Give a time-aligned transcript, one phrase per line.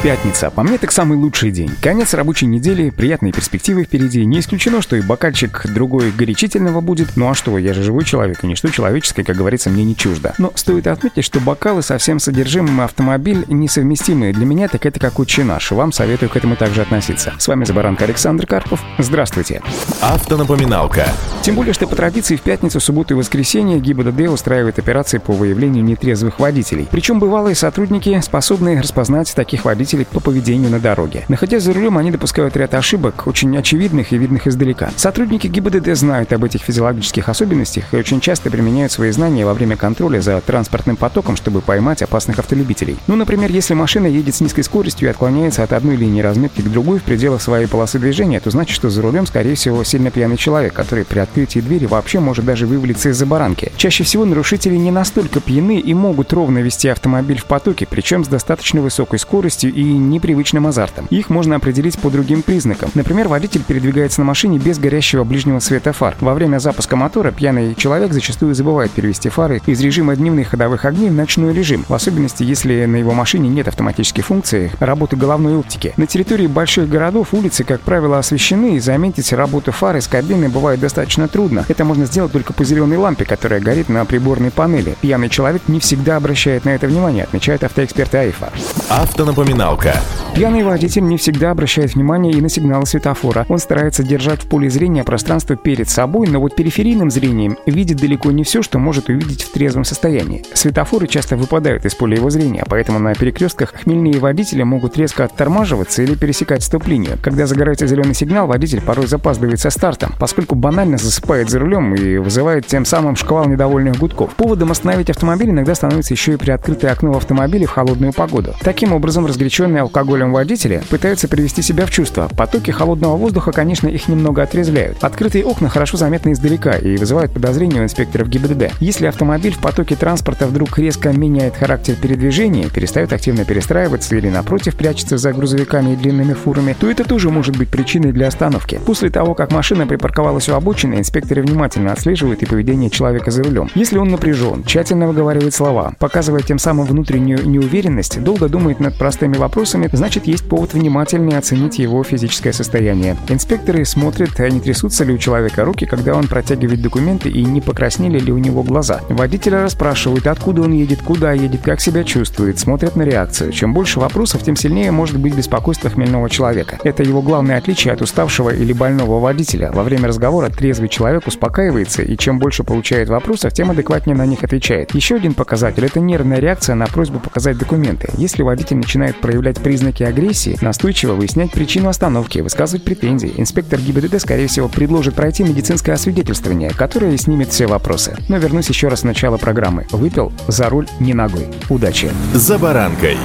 [0.00, 0.50] Пятница.
[0.50, 1.72] По мне так самый лучший день.
[1.82, 4.24] Конец рабочей недели, приятные перспективы впереди.
[4.24, 7.16] Не исключено, что и бокальчик другой горячительного будет.
[7.16, 10.34] Ну а что, я же живой человек, и ничто человеческое, как говорится, мне не чуждо.
[10.38, 14.32] Но стоит отметить, что бокалы со всем содержимым автомобиль несовместимые.
[14.32, 15.72] Для меня так это как отче наш.
[15.72, 17.34] Вам советую к этому также относиться.
[17.36, 18.80] С вами Забаранка Александр Карпов.
[18.98, 19.62] Здравствуйте.
[20.00, 21.08] Автонапоминалка.
[21.42, 25.82] Тем более, что по традиции в пятницу, субботу и воскресенье ГИБДД устраивает операции по выявлению
[25.82, 26.86] нетрезвых водителей.
[26.88, 31.24] Причем бывалые сотрудники способны распознать таких водителей водителей по поведению на дороге.
[31.28, 34.90] Находясь за рулем, они допускают ряд ошибок, очень очевидных и видных издалека.
[34.96, 39.76] Сотрудники ГИБДД знают об этих физиологических особенностях и очень часто применяют свои знания во время
[39.76, 42.96] контроля за транспортным потоком, чтобы поймать опасных автолюбителей.
[43.06, 46.70] Ну, например, если машина едет с низкой скоростью и отклоняется от одной линии разметки к
[46.70, 50.36] другой в пределах своей полосы движения, то значит, что за рулем, скорее всего, сильно пьяный
[50.36, 53.72] человек, который при открытии двери вообще может даже вывалиться из-за баранки.
[53.76, 58.28] Чаще всего нарушители не настолько пьяны и могут ровно вести автомобиль в потоке, причем с
[58.28, 61.06] достаточно высокой скоростью и непривычным азартом.
[61.10, 62.90] Их можно определить по другим признакам.
[62.94, 66.16] Например, водитель передвигается на машине без горящего ближнего света фар.
[66.20, 71.10] Во время запуска мотора пьяный человек зачастую забывает перевести фары из режима дневных ходовых огней
[71.10, 75.94] в ночной режим, в особенности если на его машине нет автоматической функции работы головной оптики.
[75.96, 80.80] На территории больших городов улицы, как правило, освещены, и заметить работу фар из кабины бывает
[80.80, 81.64] достаточно трудно.
[81.68, 84.96] Это можно сделать только по зеленой лампе, которая горит на приборной панели.
[85.00, 88.52] Пьяный человек не всегда обращает на это внимание, отмечает автоэксперт АИФа.
[88.88, 90.18] Автонапоминал Напоминалка.
[90.34, 93.44] Пьяный водитель не всегда обращает внимание и на сигналы светофора.
[93.48, 98.30] Он старается держать в поле зрения пространство перед собой, но вот периферийным зрением видит далеко
[98.30, 100.44] не все, что может увидеть в трезвом состоянии.
[100.54, 106.02] Светофоры часто выпадают из поля его зрения, поэтому на перекрестках хмельные водители могут резко оттормаживаться
[106.02, 107.18] или пересекать стоп-линию.
[107.20, 112.18] Когда загорается зеленый сигнал, водитель порой запаздывает со стартом, поскольку банально засыпает за рулем и
[112.18, 114.34] вызывает тем самым шквал недовольных гудков.
[114.36, 118.54] Поводом остановить автомобиль иногда становится еще и приоткрытое окно в автомобиле в холодную погоду.
[118.62, 122.30] Таким образом, разгоряченный Увлеченные алкоголем водители пытаются привести себя в чувство.
[122.36, 125.02] Потоки холодного воздуха, конечно, их немного отрезвляют.
[125.02, 128.74] Открытые окна хорошо заметны издалека и вызывают подозрения у инспекторов ГИБДД.
[128.78, 134.76] Если автомобиль в потоке транспорта вдруг резко меняет характер передвижения, перестает активно перестраиваться или, напротив,
[134.76, 138.80] прячется за грузовиками и длинными фурами, то это тоже может быть причиной для остановки.
[138.86, 143.68] После того, как машина припарковалась у обочины, инспекторы внимательно отслеживают и поведение человека за рулем.
[143.74, 149.32] Если он напряжен, тщательно выговаривает слова, показывая тем самым внутреннюю неуверенность, долго думает над простыми
[149.32, 153.16] вопросами, вопросами, значит есть повод внимательнее оценить его физическое состояние.
[153.28, 157.62] Инспекторы смотрят, а не трясутся ли у человека руки, когда он протягивает документы и не
[157.62, 159.00] покраснели ли у него глаза.
[159.08, 163.52] Водителя расспрашивают, откуда он едет, куда едет, как себя чувствует, смотрят на реакцию.
[163.52, 166.78] Чем больше вопросов, тем сильнее может быть беспокойство хмельного человека.
[166.84, 169.72] Это его главное отличие от уставшего или больного водителя.
[169.72, 174.44] Во время разговора трезвый человек успокаивается, и чем больше получает вопросов, тем адекватнее на них
[174.44, 174.94] отвечает.
[174.94, 178.10] Еще один показатель– это нервная реакция на просьбу показать документы.
[178.18, 183.32] Если водитель начинает проявлять проявлять признаки агрессии, настойчиво выяснять причину остановки, высказывать претензии.
[183.36, 188.16] Инспектор ГИБДД, скорее всего, предложит пройти медицинское освидетельствование, которое снимет все вопросы.
[188.28, 189.86] Но вернусь еще раз с начала программы.
[189.92, 191.46] Выпил за руль не ногой.
[191.68, 192.10] Удачи!
[192.34, 193.16] За баранкой.